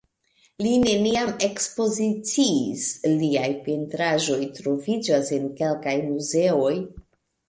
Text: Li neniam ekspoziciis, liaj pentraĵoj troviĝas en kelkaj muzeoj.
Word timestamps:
Li 0.65 0.69
neniam 0.83 1.27
ekspoziciis, 1.47 2.85
liaj 3.19 3.49
pentraĵoj 3.67 4.39
troviĝas 4.61 5.29
en 5.37 5.45
kelkaj 5.61 5.95
muzeoj. 6.09 6.73